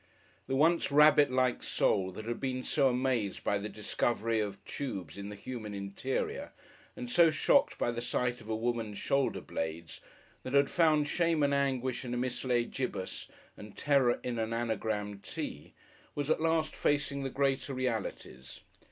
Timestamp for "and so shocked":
6.95-7.77